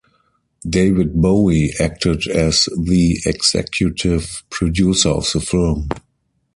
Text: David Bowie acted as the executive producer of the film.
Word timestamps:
David 0.67 1.21
Bowie 1.21 1.75
acted 1.79 2.25
as 2.25 2.67
the 2.75 3.19
executive 3.23 4.41
producer 4.49 5.09
of 5.09 5.31
the 5.31 5.39
film. 5.39 5.89